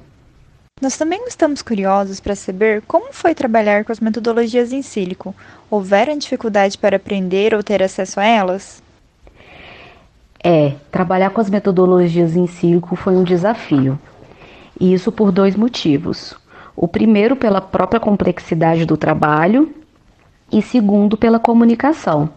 Nós 0.82 0.96
também 0.96 1.24
estamos 1.28 1.62
curiosos 1.62 2.18
para 2.18 2.34
saber 2.34 2.82
como 2.88 3.12
foi 3.12 3.36
trabalhar 3.36 3.84
com 3.84 3.92
as 3.92 4.00
metodologias 4.00 4.72
em 4.72 4.82
sílico. 4.82 5.32
Houveram 5.70 6.18
dificuldade 6.18 6.76
para 6.76 6.96
aprender 6.96 7.54
ou 7.54 7.62
ter 7.62 7.80
acesso 7.80 8.18
a 8.18 8.24
elas? 8.24 8.82
É, 10.42 10.74
trabalhar 10.90 11.30
com 11.30 11.40
as 11.40 11.48
metodologias 11.48 12.34
em 12.34 12.48
sílico 12.48 12.96
foi 12.96 13.14
um 13.14 13.22
desafio. 13.22 13.96
E 14.80 14.92
isso 14.92 15.12
por 15.12 15.30
dois 15.30 15.54
motivos. 15.54 16.34
O 16.74 16.88
primeiro, 16.88 17.36
pela 17.36 17.60
própria 17.60 18.00
complexidade 18.00 18.84
do 18.84 18.96
trabalho, 18.96 19.72
e 20.50 20.60
segundo, 20.60 21.16
pela 21.16 21.38
comunicação. 21.38 22.28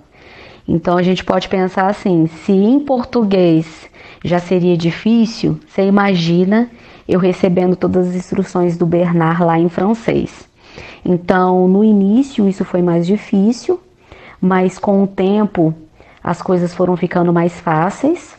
Então 0.68 1.00
a 1.00 1.02
gente 1.02 1.24
pode 1.24 1.50
pensar 1.50 1.88
assim: 1.88 2.28
se 2.28 2.52
em 2.52 2.80
português 2.80 3.90
já 4.24 4.38
seria 4.38 4.78
difícil, 4.78 5.60
você 5.68 5.82
imagina 5.82 6.70
eu 7.08 7.20
recebendo 7.20 7.76
todas 7.76 8.10
as 8.10 8.16
instruções 8.16 8.78
do 8.78 8.86
Bernard 8.86 9.44
lá 9.44 9.60
em 9.60 9.70
francês. 9.70 10.48
Então, 11.04 11.68
no 11.68 11.84
início 11.84 12.48
isso 12.50 12.66
foi 12.66 12.82
mais 12.82 13.06
difícil, 13.06 13.80
mas 14.42 14.80
com 14.80 15.04
o 15.04 15.08
tempo 15.08 15.74
as 16.24 16.42
coisas 16.42 16.74
foram 16.74 16.98
ficando 16.98 17.32
mais 17.32 17.60
fáceis. 17.60 18.36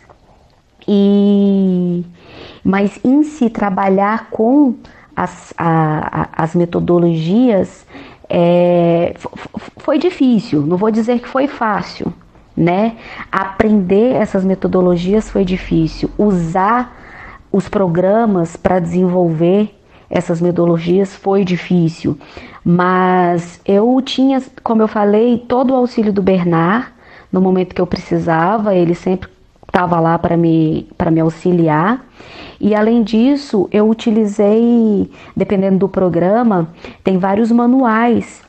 E 0.88 2.04
mas 2.62 2.99
em 3.04 3.23
se 3.23 3.49
trabalhar 3.49 4.28
com 4.30 4.75
as, 5.14 5.54
a, 5.56 6.23
a, 6.23 6.28
as 6.42 6.54
metodologias 6.54 7.87
é, 8.28 9.14
foi 9.78 9.99
difícil. 9.99 10.62
Não 10.62 10.76
vou 10.76 10.90
dizer 10.90 11.20
que 11.20 11.28
foi 11.28 11.46
fácil, 11.46 12.12
né? 12.56 12.96
Aprender 13.30 14.14
essas 14.14 14.44
metodologias 14.44 15.30
foi 15.30 15.44
difícil. 15.44 16.11
Usar 16.18 17.05
os 17.56 17.70
programas 17.70 18.54
para 18.54 18.78
desenvolver 18.78 19.75
essas 20.10 20.42
metodologias 20.42 21.16
foi 21.16 21.42
difícil, 21.42 22.18
mas 22.62 23.58
eu 23.64 23.98
tinha, 24.04 24.42
como 24.62 24.82
eu 24.82 24.88
falei, 24.88 25.38
todo 25.38 25.70
o 25.70 25.75
auxílio 25.75 26.12
do 26.12 26.20
Bernard 26.20 26.88
no 27.32 27.40
momento 27.40 27.75
que 27.75 27.80
eu 27.80 27.86
precisava, 27.86 28.75
ele 28.75 28.94
sempre 28.94 29.30
estava 29.66 29.98
lá 29.98 30.18
para 30.18 30.36
me, 30.36 30.86
me 31.10 31.20
auxiliar. 31.20 32.04
E 32.60 32.75
além 32.75 33.02
disso, 33.02 33.68
eu 33.72 33.88
utilizei, 33.88 35.10
dependendo 35.34 35.78
do 35.78 35.88
programa, 35.88 36.68
tem 37.02 37.16
vários 37.16 37.50
manuais 37.50 38.42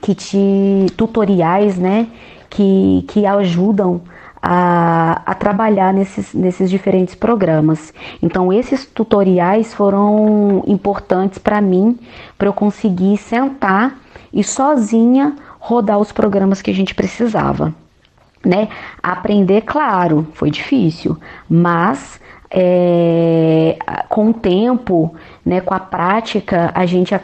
que 0.00 0.14
te 0.14 0.86
tutoriais, 0.96 1.76
né, 1.76 2.06
que, 2.48 3.04
que 3.08 3.26
ajudam 3.26 4.02
a, 4.48 5.22
a, 5.26 5.34
trabalhar 5.34 5.92
nesses, 5.92 6.32
nesses 6.32 6.70
diferentes 6.70 7.16
programas. 7.16 7.92
Então, 8.22 8.52
esses 8.52 8.86
tutoriais 8.86 9.74
foram 9.74 10.62
importantes 10.68 11.36
para 11.36 11.60
mim, 11.60 11.98
para 12.38 12.46
eu 12.46 12.52
conseguir 12.52 13.16
sentar 13.16 13.98
e 14.32 14.44
sozinha 14.44 15.34
rodar 15.58 15.98
os 15.98 16.12
programas 16.12 16.62
que 16.62 16.70
a 16.70 16.74
gente 16.74 16.94
precisava. 16.94 17.74
Né? 18.44 18.68
Aprender, 19.02 19.62
claro, 19.62 20.28
foi 20.32 20.48
difícil, 20.48 21.18
mas 21.50 22.20
é, 22.48 23.76
com 24.08 24.30
o 24.30 24.32
tempo, 24.34 25.12
né, 25.44 25.60
com 25.60 25.74
a 25.74 25.80
prática, 25.80 26.70
a 26.72 26.86
gente 26.86 27.12
é, 27.12 27.18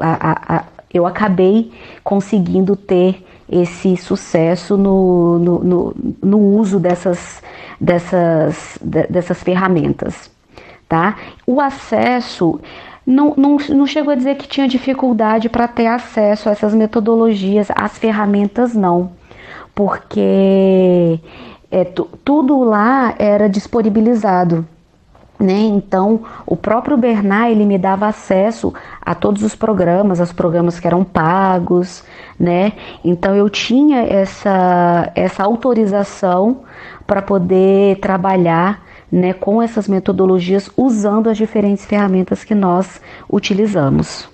a, 0.00 0.56
a, 0.56 0.64
eu 0.94 1.06
acabei 1.06 1.70
conseguindo 2.02 2.74
ter 2.74 3.22
esse 3.48 3.96
sucesso 3.96 4.76
no, 4.76 5.38
no, 5.38 5.64
no, 5.64 5.96
no 6.22 6.38
uso 6.38 6.78
dessas, 6.78 7.42
dessas, 7.80 8.78
dessas 8.82 9.42
ferramentas. 9.42 10.30
Tá? 10.88 11.16
O 11.46 11.60
acesso 11.60 12.60
não, 13.06 13.34
não, 13.36 13.56
não 13.56 13.86
chego 13.86 14.10
a 14.10 14.14
dizer 14.14 14.36
que 14.36 14.48
tinha 14.48 14.66
dificuldade 14.66 15.48
para 15.48 15.68
ter 15.68 15.86
acesso 15.86 16.48
a 16.48 16.52
essas 16.52 16.74
metodologias, 16.74 17.68
as 17.74 17.98
ferramentas 17.98 18.74
não, 18.74 19.12
porque 19.74 21.20
é, 21.70 21.84
tudo 22.24 22.62
lá 22.62 23.14
era 23.18 23.48
disponibilizado. 23.48 24.66
Né? 25.38 25.62
Então, 25.62 26.22
o 26.46 26.56
próprio 26.56 26.96
Bernard 26.96 27.50
ele 27.50 27.66
me 27.66 27.76
dava 27.76 28.06
acesso 28.06 28.72
a 29.00 29.14
todos 29.14 29.42
os 29.42 29.54
programas, 29.54 30.20
aos 30.20 30.32
programas 30.32 30.78
que 30.78 30.86
eram 30.86 31.02
pagos, 31.02 32.04
né? 32.38 32.72
Então 33.04 33.34
eu 33.34 33.50
tinha 33.50 34.02
essa 34.02 35.10
essa 35.14 35.42
autorização 35.42 36.60
para 37.06 37.20
poder 37.20 37.98
trabalhar, 37.98 38.82
né, 39.10 39.32
com 39.32 39.60
essas 39.60 39.88
metodologias 39.88 40.70
usando 40.76 41.28
as 41.28 41.36
diferentes 41.36 41.84
ferramentas 41.84 42.44
que 42.44 42.54
nós 42.54 43.00
utilizamos. 43.30 44.33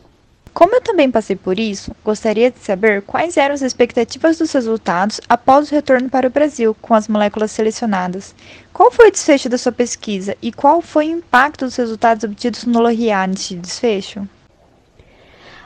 Como 0.52 0.74
eu 0.74 0.80
também 0.80 1.10
passei 1.10 1.36
por 1.36 1.58
isso, 1.58 1.92
gostaria 2.04 2.50
de 2.50 2.58
saber 2.58 3.02
quais 3.02 3.36
eram 3.36 3.54
as 3.54 3.62
expectativas 3.62 4.38
dos 4.38 4.52
resultados 4.52 5.20
após 5.28 5.70
o 5.70 5.74
retorno 5.74 6.10
para 6.10 6.26
o 6.26 6.30
Brasil 6.30 6.76
com 6.82 6.92
as 6.92 7.06
moléculas 7.06 7.52
selecionadas. 7.52 8.34
Qual 8.72 8.90
foi 8.90 9.08
o 9.08 9.12
desfecho 9.12 9.48
da 9.48 9.56
sua 9.56 9.72
pesquisa 9.72 10.36
e 10.42 10.50
qual 10.50 10.82
foi 10.82 11.08
o 11.08 11.18
impacto 11.18 11.64
dos 11.64 11.76
resultados 11.76 12.24
obtidos 12.24 12.64
no 12.64 12.80
LORIA 12.80 13.26
neste 13.26 13.54
desfecho? 13.54 14.26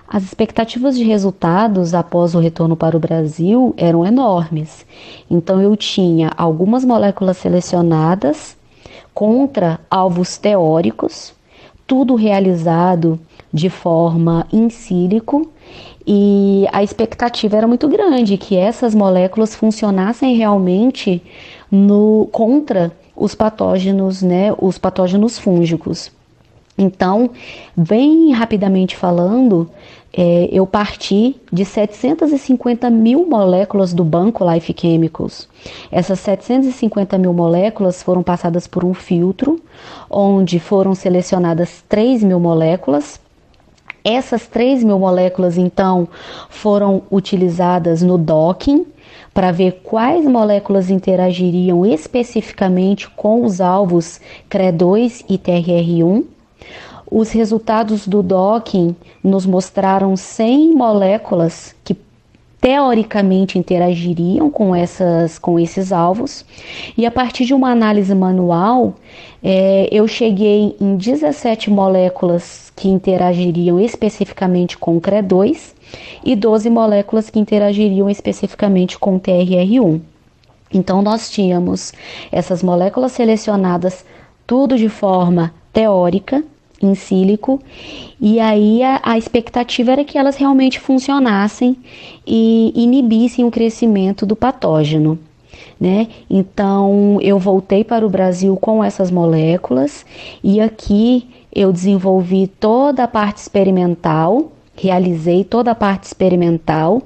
As 0.06 0.22
expectativas 0.22 0.96
de 0.96 1.02
resultados 1.02 1.94
após 1.94 2.34
o 2.34 2.38
retorno 2.38 2.76
para 2.76 2.96
o 2.96 3.00
Brasil 3.00 3.74
eram 3.78 4.04
enormes. 4.04 4.84
Então 5.30 5.62
eu 5.62 5.74
tinha 5.76 6.30
algumas 6.36 6.84
moléculas 6.84 7.38
selecionadas 7.38 8.54
contra 9.14 9.80
alvos 9.90 10.36
teóricos, 10.36 11.32
tudo 11.86 12.14
realizado 12.14 13.18
de 13.54 13.70
forma 13.70 14.48
in 14.52 14.68
sílico 14.68 15.48
e 16.04 16.66
a 16.72 16.82
expectativa 16.82 17.56
era 17.56 17.68
muito 17.68 17.88
grande 17.88 18.36
que 18.36 18.56
essas 18.56 18.96
moléculas 18.96 19.54
funcionassem 19.54 20.34
realmente 20.34 21.22
no 21.70 22.28
contra 22.32 22.92
os 23.14 23.32
patógenos, 23.32 24.22
né, 24.22 24.52
os 24.58 24.76
patógenos 24.76 25.38
fúngicos. 25.38 26.10
Então, 26.76 27.30
bem 27.76 28.32
rapidamente 28.32 28.96
falando, 28.96 29.70
é, 30.12 30.48
eu 30.52 30.66
parti 30.66 31.36
de 31.52 31.64
750 31.64 32.90
mil 32.90 33.26
moléculas 33.28 33.94
do 33.94 34.04
banco 34.04 34.44
Life 34.48 34.74
Chemicals. 34.76 35.48
Essas 35.90 36.18
750 36.18 37.16
mil 37.18 37.32
moléculas 37.32 38.02
foram 38.02 38.24
passadas 38.24 38.66
por 38.66 38.84
um 38.84 38.92
filtro, 38.92 39.60
onde 40.10 40.58
foram 40.58 40.94
selecionadas 40.94 41.84
3 41.88 42.24
mil 42.24 42.40
moléculas. 42.40 43.20
Essas 44.04 44.46
3 44.46 44.84
mil 44.84 44.98
moléculas, 44.98 45.56
então, 45.56 46.06
foram 46.50 47.02
utilizadas 47.10 48.02
no 48.02 48.18
docking 48.18 48.86
para 49.32 49.50
ver 49.50 49.80
quais 49.82 50.24
moléculas 50.26 50.90
interagiriam 50.90 51.86
especificamente 51.86 53.08
com 53.08 53.44
os 53.44 53.60
alvos 53.60 54.20
CRE2 54.50 55.24
e 55.28 55.38
TRR1 55.38 56.24
os 57.10 57.30
resultados 57.30 58.08
do 58.08 58.22
docking 58.22 58.96
nos 59.22 59.46
mostraram 59.46 60.16
100 60.16 60.74
moléculas 60.74 61.73
teoricamente 62.64 63.58
interagiriam 63.58 64.48
com, 64.48 64.74
essas, 64.74 65.38
com 65.38 65.60
esses 65.60 65.92
alvos, 65.92 66.46
e 66.96 67.04
a 67.04 67.10
partir 67.10 67.44
de 67.44 67.52
uma 67.52 67.70
análise 67.70 68.14
manual, 68.14 68.94
é, 69.42 69.86
eu 69.92 70.08
cheguei 70.08 70.74
em 70.80 70.96
17 70.96 71.68
moléculas 71.68 72.72
que 72.74 72.88
interagiriam 72.88 73.78
especificamente 73.78 74.78
com 74.78 74.96
o 74.96 75.00
CRE2 75.00 75.74
e 76.24 76.34
12 76.34 76.70
moléculas 76.70 77.28
que 77.28 77.38
interagiriam 77.38 78.08
especificamente 78.08 78.98
com 78.98 79.16
o 79.16 79.20
TRR1. 79.20 80.00
Então, 80.72 81.02
nós 81.02 81.30
tínhamos 81.30 81.92
essas 82.32 82.62
moléculas 82.62 83.12
selecionadas 83.12 84.06
tudo 84.46 84.78
de 84.78 84.88
forma 84.88 85.52
teórica, 85.70 86.42
em 86.86 86.94
sílico, 86.94 87.60
e 88.20 88.40
aí 88.40 88.82
a, 88.82 89.00
a, 89.02 89.18
expectativa 89.18 89.92
era 89.92 90.04
que 90.04 90.18
elas 90.18 90.36
realmente 90.36 90.78
funcionassem 90.80 91.76
e 92.26 92.72
inibissem 92.74 93.44
o 93.44 93.50
crescimento 93.50 94.24
do 94.24 94.36
patógeno. 94.36 95.18
Né? 95.80 96.08
Então 96.30 97.18
eu 97.20 97.38
voltei 97.38 97.82
para 97.84 98.06
o 98.06 98.10
Brasil 98.10 98.56
com 98.56 98.82
essas 98.82 99.10
moléculas 99.10 100.06
e 100.42 100.60
aqui 100.60 101.28
eu 101.52 101.72
desenvolvi 101.72 102.46
toda 102.46 103.04
a 103.04 103.08
parte 103.08 103.38
experimental, 103.38 104.52
realizei 104.76 105.44
toda 105.44 105.72
a 105.72 105.74
parte 105.74 106.04
experimental 106.04 107.02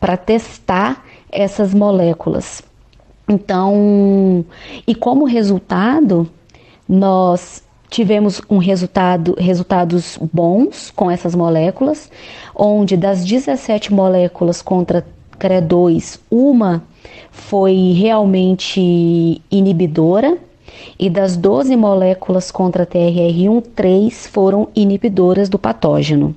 para 0.00 0.16
testar 0.16 1.04
essas 1.30 1.72
moléculas. 1.72 2.62
Então, 3.28 4.44
e 4.86 4.94
como 4.94 5.24
resultado, 5.24 6.28
nós 6.88 7.62
tivemos 7.92 8.40
um 8.48 8.56
resultado, 8.56 9.36
resultados 9.38 10.18
bons 10.32 10.90
com 10.90 11.10
essas 11.10 11.34
moléculas, 11.34 12.10
onde 12.56 12.96
das 12.96 13.24
17 13.24 13.92
moléculas 13.92 14.62
contra 14.62 15.06
CRE2, 15.38 16.18
uma 16.30 16.82
foi 17.30 17.92
realmente 17.94 19.42
inibidora, 19.50 20.38
e 20.98 21.10
das 21.10 21.36
12 21.36 21.76
moléculas 21.76 22.50
contra 22.50 22.86
TRR1, 22.86 23.62
três 23.74 24.26
foram 24.26 24.68
inibidoras 24.74 25.48
do 25.48 25.58
patógeno. 25.58 26.34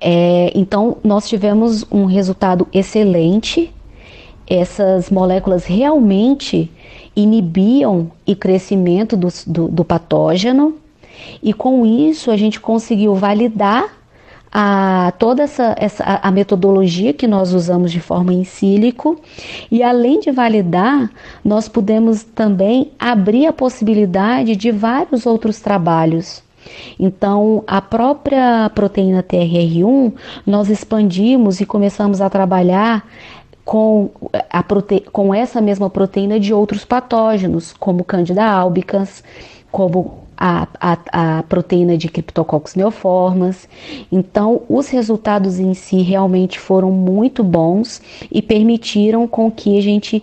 É, 0.00 0.50
então, 0.54 0.96
nós 1.04 1.28
tivemos 1.28 1.84
um 1.90 2.06
resultado 2.06 2.66
excelente. 2.72 3.72
Essas 4.54 5.08
moléculas 5.08 5.64
realmente 5.64 6.70
inibiam 7.16 8.10
o 8.26 8.36
crescimento 8.36 9.16
do, 9.16 9.28
do, 9.46 9.68
do 9.68 9.82
patógeno 9.82 10.74
e 11.42 11.54
com 11.54 11.86
isso 11.86 12.30
a 12.30 12.36
gente 12.36 12.60
conseguiu 12.60 13.14
validar 13.14 13.96
a 14.52 15.10
toda 15.18 15.44
essa, 15.44 15.74
essa 15.78 16.04
a 16.04 16.30
metodologia 16.30 17.14
que 17.14 17.26
nós 17.26 17.54
usamos 17.54 17.90
de 17.90 17.98
forma 17.98 18.34
em 18.34 18.44
sílico 18.44 19.18
e 19.70 19.82
além 19.82 20.20
de 20.20 20.30
validar, 20.30 21.10
nós 21.42 21.66
pudemos 21.66 22.22
também 22.22 22.90
abrir 22.98 23.46
a 23.46 23.54
possibilidade 23.54 24.54
de 24.54 24.70
vários 24.70 25.24
outros 25.24 25.60
trabalhos. 25.60 26.42
Então, 27.00 27.64
a 27.66 27.80
própria 27.80 28.70
proteína 28.74 29.22
TRR1, 29.22 30.12
nós 30.46 30.68
expandimos 30.68 31.60
e 31.60 31.66
começamos 31.66 32.20
a 32.20 32.28
trabalhar 32.28 33.04
com, 33.64 34.10
a 34.50 34.62
prote... 34.62 35.00
com 35.12 35.34
essa 35.34 35.60
mesma 35.60 35.88
proteína 35.88 36.38
de 36.38 36.52
outros 36.52 36.84
patógenos, 36.84 37.72
como 37.72 38.04
Candida 38.04 38.44
albicans, 38.44 39.22
como 39.70 40.22
a, 40.36 40.66
a, 40.80 40.98
a, 41.12 41.42
proteína 41.44 41.96
de 41.96 42.08
Cryptococcus 42.08 42.74
neoformas. 42.74 43.68
Então, 44.10 44.62
os 44.68 44.88
resultados 44.88 45.60
em 45.60 45.72
si 45.72 46.02
realmente 46.02 46.58
foram 46.58 46.90
muito 46.90 47.44
bons 47.44 48.02
e 48.30 48.42
permitiram 48.42 49.28
com 49.28 49.50
que 49.50 49.78
a 49.78 49.80
gente 49.80 50.20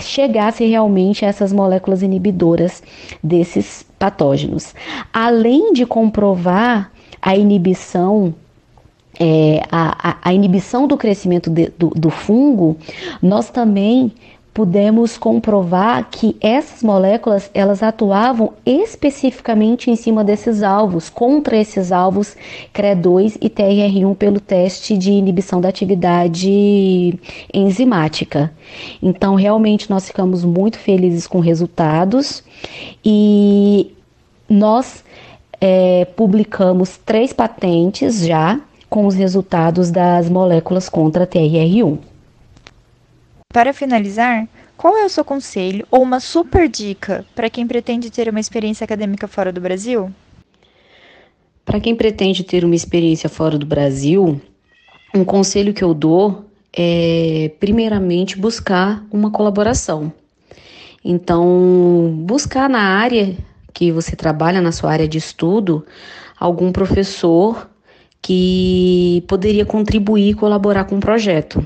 chegasse 0.00 0.64
realmente 0.64 1.24
a 1.24 1.28
essas 1.28 1.52
moléculas 1.52 2.02
inibidoras 2.02 2.82
desses 3.22 3.84
patógenos. 3.98 4.74
Além 5.12 5.74
de 5.74 5.84
comprovar 5.84 6.90
a 7.20 7.36
inibição 7.36 8.34
é, 9.18 9.62
a, 9.70 10.18
a, 10.22 10.34
inibição 10.34 10.86
do 10.86 10.96
crescimento 10.96 11.50
de, 11.50 11.72
do, 11.78 11.90
do 11.90 12.10
fungo, 12.10 12.76
nós 13.22 13.50
também 13.50 14.12
pudemos 14.56 15.18
comprovar 15.18 16.08
que 16.10 16.34
essas 16.40 16.82
moléculas 16.82 17.50
elas 17.52 17.82
atuavam 17.82 18.54
especificamente 18.64 19.90
em 19.90 19.96
cima 19.96 20.24
desses 20.24 20.62
alvos, 20.62 21.10
contra 21.10 21.58
esses 21.58 21.92
alvos 21.92 22.34
CRE2 22.74 23.36
e 23.38 23.50
TRR1 23.50 24.16
pelo 24.16 24.40
teste 24.40 24.96
de 24.96 25.12
inibição 25.12 25.60
da 25.60 25.68
atividade 25.68 27.18
enzimática. 27.52 28.50
Então, 29.02 29.34
realmente 29.34 29.90
nós 29.90 30.06
ficamos 30.06 30.42
muito 30.42 30.78
felizes 30.78 31.26
com 31.26 31.38
resultados 31.38 32.42
e 33.04 33.92
nós 34.48 35.04
é, 35.60 36.06
publicamos 36.16 36.98
três 37.04 37.30
patentes 37.30 38.26
já 38.26 38.58
com 38.88 39.06
os 39.06 39.14
resultados 39.14 39.90
das 39.90 40.28
moléculas 40.28 40.88
contra 40.88 41.26
TRR1. 41.26 41.98
Para 43.52 43.72
finalizar, 43.72 44.48
qual 44.76 44.96
é 44.96 45.04
o 45.04 45.08
seu 45.08 45.24
conselho 45.24 45.86
ou 45.90 46.02
uma 46.02 46.20
super 46.20 46.68
dica 46.68 47.24
para 47.34 47.48
quem 47.48 47.66
pretende 47.66 48.10
ter 48.10 48.28
uma 48.28 48.40
experiência 48.40 48.84
acadêmica 48.84 49.26
fora 49.26 49.52
do 49.52 49.60
Brasil? 49.60 50.10
Para 51.64 51.80
quem 51.80 51.96
pretende 51.96 52.44
ter 52.44 52.64
uma 52.64 52.74
experiência 52.74 53.28
fora 53.28 53.58
do 53.58 53.66
Brasil, 53.66 54.40
um 55.14 55.24
conselho 55.24 55.74
que 55.74 55.82
eu 55.82 55.94
dou 55.94 56.44
é, 56.76 57.50
primeiramente, 57.58 58.38
buscar 58.38 59.02
uma 59.10 59.30
colaboração. 59.30 60.12
Então, 61.02 62.14
buscar 62.26 62.68
na 62.68 62.80
área 62.80 63.34
que 63.72 63.90
você 63.90 64.14
trabalha, 64.14 64.60
na 64.60 64.72
sua 64.72 64.92
área 64.92 65.08
de 65.08 65.16
estudo, 65.16 65.86
algum 66.38 66.70
professor 66.70 67.68
que 68.20 69.22
poderia 69.28 69.64
contribuir 69.64 70.30
e 70.30 70.34
colaborar 70.34 70.84
com 70.84 70.96
o 70.96 71.00
projeto. 71.00 71.64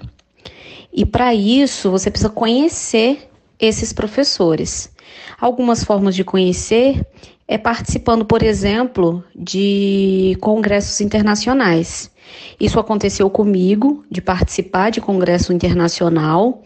E 0.93 1.07
para 1.07 1.35
isso, 1.35 1.91
você 1.91 2.11
precisa 2.11 2.31
conhecer 2.31 3.31
esses 3.59 3.93
professores. 3.93 4.93
Algumas 5.41 5.85
formas 5.85 6.15
de 6.15 6.25
conhecer 6.25 7.07
é 7.47 7.59
participando, 7.59 8.25
por 8.25 8.43
exemplo, 8.43 9.25
de 9.35 10.37
congressos 10.41 11.01
internacionais. 11.01 12.11
Isso 12.59 12.79
aconteceu 12.79 13.29
comigo, 13.29 14.05
de 14.11 14.21
participar 14.21 14.91
de 14.91 15.01
congresso 15.01 15.53
internacional, 15.53 16.63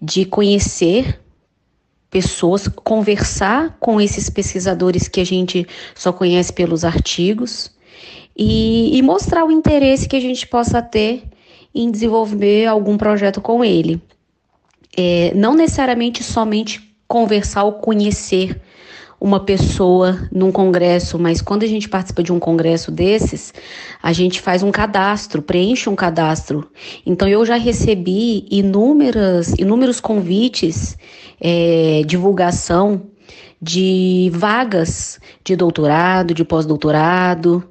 de 0.00 0.24
conhecer 0.24 1.20
pessoas, 2.10 2.68
conversar 2.68 3.76
com 3.80 4.00
esses 4.00 4.28
pesquisadores 4.28 5.08
que 5.08 5.20
a 5.20 5.24
gente 5.24 5.66
só 5.94 6.12
conhece 6.12 6.52
pelos 6.52 6.84
artigos 6.84 7.70
e, 8.36 8.96
e 8.96 9.02
mostrar 9.02 9.44
o 9.44 9.50
interesse 9.50 10.08
que 10.08 10.16
a 10.16 10.20
gente 10.20 10.46
possa 10.46 10.80
ter 10.80 11.24
em 11.74 11.90
desenvolver 11.90 12.66
algum 12.66 12.96
projeto 12.96 13.40
com 13.40 13.64
ele. 13.64 14.00
É, 14.96 15.32
não 15.34 15.54
necessariamente 15.54 16.22
somente 16.22 16.94
conversar 17.08 17.64
ou 17.64 17.72
conhecer 17.74 18.60
uma 19.22 19.38
pessoa 19.38 20.28
num 20.32 20.50
congresso, 20.50 21.16
mas 21.16 21.40
quando 21.40 21.62
a 21.62 21.66
gente 21.66 21.88
participa 21.88 22.24
de 22.24 22.32
um 22.32 22.40
congresso 22.40 22.90
desses, 22.90 23.54
a 24.02 24.12
gente 24.12 24.40
faz 24.40 24.64
um 24.64 24.72
cadastro, 24.72 25.40
preenche 25.40 25.88
um 25.88 25.94
cadastro. 25.94 26.68
Então 27.06 27.28
eu 27.28 27.46
já 27.46 27.54
recebi 27.54 28.44
inúmeras, 28.50 29.54
inúmeros 29.56 30.00
convites, 30.00 30.98
é, 31.40 32.02
divulgação 32.04 33.02
de 33.60 34.28
vagas 34.34 35.20
de 35.44 35.54
doutorado, 35.54 36.34
de 36.34 36.44
pós-doutorado, 36.44 37.62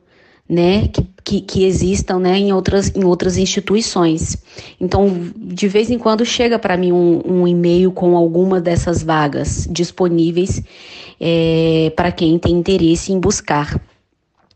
né, 0.52 0.90
que, 0.90 1.08
que, 1.24 1.42
que, 1.42 1.64
existam 1.64 2.20
né, 2.20 2.38
em, 2.38 2.52
outras, 2.52 2.94
em 2.94 3.06
outras 3.06 3.38
instituições. 3.38 4.36
Então, 4.82 5.32
de 5.34 5.66
vez 5.70 5.90
em 5.90 5.98
quando 5.98 6.26
chega 6.26 6.60
para 6.60 6.76
mim 6.76 6.92
um, 6.92 7.22
um, 7.26 7.48
e-mail 7.48 7.90
com 7.94 8.18
alguma 8.18 8.60
dessas 8.60 9.02
vagas 9.02 9.66
disponíveis 9.72 10.62
é, 11.22 11.94
para 11.96 12.12
quem 12.12 12.38
tem 12.38 12.52
interesse 12.52 13.14
em 13.14 13.20
buscar. 13.20 13.82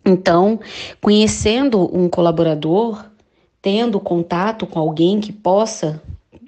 Então, 0.05 0.59
conhecendo 0.99 1.89
um 1.97 2.09
colaborador, 2.09 3.05
tendo 3.61 3.97
contato 3.97 4.67
com 4.67 4.77
alguém 4.77 5.21
que 5.21 5.31
possa 5.31 6.03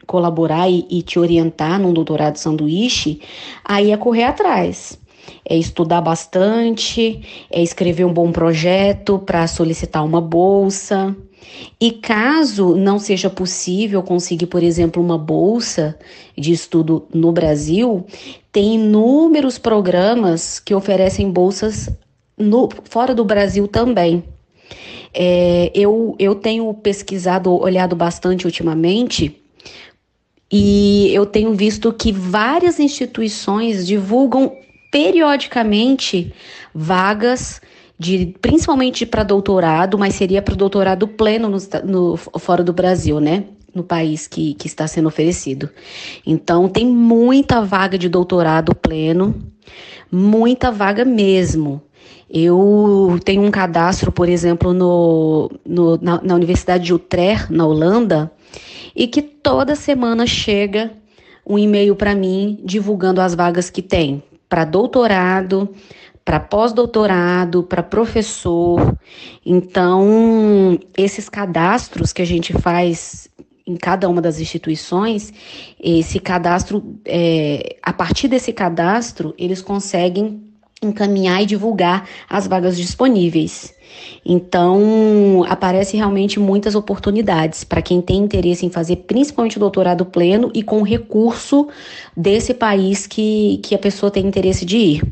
colaborar 0.06 0.70
e, 0.70 0.86
e 0.90 1.02
te 1.02 1.18
orientar 1.18 1.80
num 1.80 1.94
doutorado 1.94 2.36
sanduíche, 2.36 3.22
aí 3.64 3.92
é 3.92 3.98
correr 3.98 4.26
atrás 4.26 5.00
é 5.48 5.58
estudar 5.58 6.02
bastante, 6.02 7.22
é 7.52 7.62
escrever 7.62 8.06
um 8.06 8.13
bom 8.13 8.32
projeto 8.32 9.20
para 9.20 9.48
solicitar 9.48 10.04
uma 10.06 10.22
bolsa. 10.22 11.16
E 11.80 11.92
caso 11.92 12.76
não 12.76 13.00
seja 13.00 13.30
possível 13.30 14.04
conseguir, 14.04 14.48
por 14.48 14.63
exemplo, 14.63 15.02
uma 15.02 15.18
bolsa 15.18 15.98
de 16.38 16.52
estudo 16.52 17.08
no 17.13 17.32
Brasil, 17.32 18.06
tem 18.52 18.76
inúmeros 18.76 19.58
programas 19.58 20.60
que 20.60 20.74
oferecem 20.74 21.32
bolsas 21.32 21.90
no, 22.38 22.70
fora 22.86 23.16
do 23.16 23.24
Brasil 23.24 23.68
também. 23.68 24.24
É, 25.13 25.72
eu, 25.74 26.16
eu 26.20 26.36
tenho 26.36 26.72
pesquisado, 26.74 27.52
olhado 27.52 27.96
bastante 27.96 28.46
ultimamente, 28.46 29.42
e 30.52 31.12
eu 31.13 31.26
tenho 31.26 31.54
visto 31.54 31.92
que 31.92 32.12
várias 32.12 32.80
instituições 32.80 33.86
divulgam 33.86 34.56
periodicamente 34.91 36.34
vagas 36.73 37.62
de 38.00 38.36
principalmente 38.41 39.06
para 39.06 39.23
doutorado, 39.23 39.97
mas 39.97 40.13
seria 40.15 40.41
para 40.41 40.56
doutorado 40.56 41.08
pleno 41.08 41.50
no, 41.50 41.58
no, 41.84 42.17
fora 42.17 42.63
do 42.63 42.71
Brasil, 42.71 43.19
né? 43.19 43.45
No 43.73 43.84
país 43.84 44.28
que, 44.28 44.54
que 44.54 44.67
está 44.67 44.88
sendo 44.88 45.08
oferecido. 45.08 45.69
Então, 46.26 46.69
tem 46.69 46.86
muita 46.86 47.62
vaga 47.62 47.97
de 47.97 48.08
doutorado 48.08 48.73
pleno, 48.76 49.36
muita 50.12 50.71
vaga 50.71 51.04
mesmo. 51.04 51.82
Eu 52.30 53.19
tenho 53.23 53.41
um 53.41 53.52
cadastro, 53.52 54.12
por 54.12 54.28
exemplo, 54.30 54.73
no, 54.73 55.50
no 55.65 55.97
na, 56.02 56.21
na 56.21 56.36
Universidade 56.36 56.84
de 56.86 56.93
Utrecht, 56.93 57.52
na 57.52 57.65
Holanda, 57.65 58.32
e 58.95 59.08
que 59.08 59.21
toda 59.21 59.76
semana 59.76 60.28
chega 60.28 60.91
um 61.45 61.58
e-mail 61.58 61.95
para 61.95 62.13
mim 62.13 62.60
divulgando 62.63 63.21
as 63.21 63.34
vagas 63.34 63.69
que 63.69 63.82
tem 63.82 64.21
para 64.50 64.66
doutorado, 64.66 65.74
para 66.24 66.40
pós-doutorado, 66.40 67.64
para 67.64 67.82
professor. 67.82 68.98
Então, 69.46 70.78
esses 70.98 71.30
cadastros 71.30 72.12
que 72.12 72.22
a 72.22 72.26
gente 72.26 72.54
faz 72.54 73.30
em 73.66 73.76
cada 73.76 74.08
uma 74.08 74.22
das 74.22 74.40
instituições, 74.40 75.34
esse 75.80 76.20
cadastro, 76.20 77.00
é, 77.06 77.76
a 77.84 77.92
partir 77.92 78.30
desse 78.30 78.54
cadastro, 78.54 79.34
eles 79.38 79.62
conseguem 79.62 80.47
encaminhar 80.82 81.42
e 81.42 81.46
divulgar 81.46 82.08
as 82.30 82.48
vagas 82.48 82.78
disponíveis. 82.78 83.76
Então, 84.26 85.46
aparece 85.48 85.96
realmente 85.96 86.40
muitas 86.40 86.76
oportunidades 86.76 87.63
para 87.63 87.82
quem 87.82 88.02
tem 88.02 88.18
interesse 88.18 88.66
em 88.66 88.70
fazer 88.70 88.98
principalmente 89.08 89.58
o 89.58 89.60
doutorado 89.60 90.06
pleno 90.06 90.52
e 90.54 90.62
com 90.62 90.82
recurso 90.82 91.68
desse 92.16 92.54
país 92.54 93.08
que, 93.08 93.60
que 93.63 93.74
a 93.74 93.80
pessoa 93.80 94.12
tem 94.12 94.26
interesse 94.26 94.66
de 94.66 94.78
ir. 94.78 95.04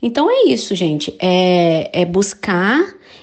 Então 0.00 0.30
é 0.30 0.48
isso, 0.48 0.74
gente. 0.74 1.14
É, 1.20 2.02
é 2.02 2.04
buscar 2.04 2.80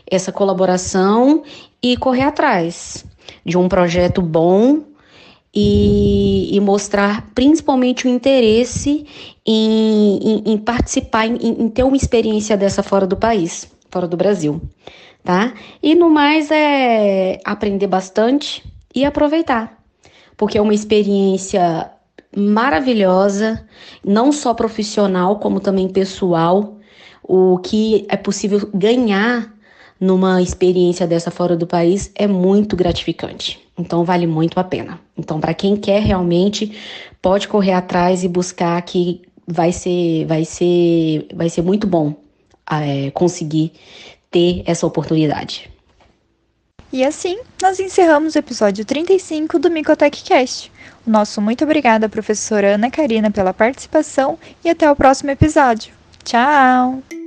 essa 0.09 0.31
colaboração 0.31 1.43
e 1.81 1.97
correr 1.97 2.23
atrás 2.23 3.05
de 3.45 3.57
um 3.57 3.67
projeto 3.67 4.21
bom 4.21 4.83
e, 5.55 6.49
e, 6.53 6.59
mostrar 6.59 7.27
principalmente 7.33 8.05
o 8.05 8.09
interesse 8.09 9.05
em, 9.45 10.17
em, 10.17 10.53
em 10.53 10.57
participar, 10.57 11.25
em, 11.25 11.37
em, 11.37 11.69
ter 11.69 11.83
uma 11.83 11.95
experiência 11.95 12.57
dessa 12.57 12.83
fora 12.83 13.07
do 13.07 13.15
país, 13.15 13.71
fora 13.89 14.05
do 14.05 14.17
Brasil, 14.17 14.61
tá? 15.23 15.53
E 15.81 15.95
no 15.95 16.09
mais 16.09 16.51
é 16.51 17.39
aprender 17.45 17.87
bastante 17.87 18.61
e 18.93 19.05
aproveitar, 19.05 19.81
porque 20.35 20.57
é 20.57 20.61
uma 20.61 20.73
experiência 20.73 21.89
maravilhosa, 22.35 23.65
não 24.03 24.33
só 24.33 24.53
profissional, 24.53 25.39
como 25.39 25.61
também 25.61 25.87
pessoal, 25.87 26.77
o 27.23 27.57
que 27.59 28.05
é 28.09 28.17
possível 28.17 28.69
ganhar 28.73 29.54
numa 29.99 30.41
experiência 30.41 31.07
dessa 31.07 31.31
fora 31.31 31.55
do 31.55 31.65
país 31.65 32.11
é 32.15 32.27
muito 32.27 32.75
gratificante. 32.75 33.59
Então 33.77 34.03
vale 34.03 34.27
muito 34.27 34.59
a 34.59 34.63
pena. 34.63 34.99
Então 35.17 35.39
para 35.39 35.53
quem 35.53 35.75
quer 35.75 36.01
realmente 36.01 36.77
pode 37.21 37.47
correr 37.47 37.73
atrás 37.73 38.23
e 38.23 38.27
buscar 38.27 38.81
que 38.81 39.21
vai 39.47 39.71
ser 39.71 40.25
vai 40.25 40.45
ser 40.45 41.27
vai 41.33 41.49
ser 41.49 41.61
muito 41.61 41.85
bom 41.85 42.15
é, 42.69 43.11
conseguir 43.11 43.71
ter 44.31 44.63
essa 44.65 44.85
oportunidade. 44.85 45.69
E 46.91 47.03
assim, 47.03 47.37
nós 47.61 47.79
encerramos 47.79 48.35
o 48.35 48.37
episódio 48.37 48.85
35 48.85 49.59
do 49.59 49.69
Micotech 49.69 50.23
Cast. 50.23 50.71
O 51.05 51.09
nosso 51.09 51.41
muito 51.41 51.63
obrigada, 51.63 52.07
professora 52.07 52.75
Ana 52.75 52.89
Karina, 52.89 53.29
pela 53.29 53.53
participação 53.53 54.39
e 54.63 54.69
até 54.69 54.89
o 54.89 54.95
próximo 54.95 55.29
episódio. 55.31 55.93
Tchau! 56.23 57.24